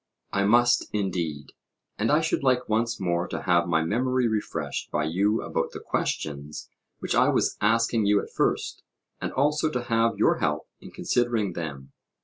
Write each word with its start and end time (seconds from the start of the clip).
I 0.33 0.45
must, 0.45 0.87
indeed. 0.93 1.51
And 1.99 2.11
I 2.11 2.21
should 2.21 2.41
like 2.41 2.67
once 2.67 2.99
more 2.99 3.27
to 3.27 3.43
have 3.43 3.67
my 3.67 3.83
memory 3.83 4.27
refreshed 4.27 4.89
by 4.89 5.03
you 5.03 5.43
about 5.43 5.73
the 5.73 5.79
questions 5.79 6.67
which 6.97 7.13
I 7.13 7.29
was 7.29 7.55
asking 7.61 8.07
you 8.07 8.19
at 8.19 8.31
first, 8.33 8.81
and 9.21 9.31
also 9.31 9.69
to 9.69 9.83
have 9.83 10.17
your 10.17 10.39
help 10.39 10.67
in 10.79 10.89
considering 10.89 11.53
them. 11.53 11.91